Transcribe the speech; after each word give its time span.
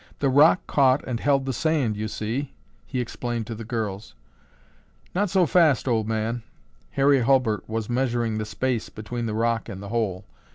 "The 0.17 0.29
rock 0.29 0.65
caught 0.65 1.03
and 1.03 1.19
held 1.19 1.45
the 1.45 1.53
sand, 1.53 1.95
you 1.95 2.07
see," 2.07 2.53
he 2.87 2.99
explained 2.99 3.45
to 3.45 3.53
the 3.53 3.63
girls. 3.63 4.15
"Not 5.13 5.29
so 5.29 5.45
fast, 5.45 5.87
old 5.87 6.07
man." 6.07 6.41
Harry 6.89 7.19
Hulbert 7.19 7.69
was 7.69 7.87
measuring 7.87 8.39
the 8.39 8.45
space 8.45 8.89
between 8.89 9.27
the 9.27 9.35
rock 9.35 9.69
and 9.69 9.79
the 9.79 9.89
hole. 9.89 10.25